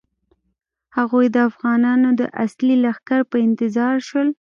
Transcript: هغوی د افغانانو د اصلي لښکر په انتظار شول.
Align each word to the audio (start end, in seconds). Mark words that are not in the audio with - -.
هغوی 0.97 1.25
د 1.31 1.37
افغانانو 1.49 2.09
د 2.19 2.21
اصلي 2.43 2.75
لښکر 2.83 3.21
په 3.31 3.37
انتظار 3.47 3.95
شول. 4.07 4.29